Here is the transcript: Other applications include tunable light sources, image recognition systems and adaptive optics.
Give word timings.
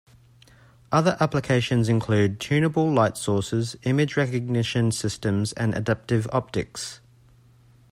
Other 0.91 1.15
applications 1.19 1.87
include 1.87 2.39
tunable 2.39 2.91
light 2.91 3.17
sources, 3.17 3.75
image 3.83 4.17
recognition 4.17 4.91
systems 4.91 5.53
and 5.53 5.75
adaptive 5.75 6.27
optics. 6.33 7.01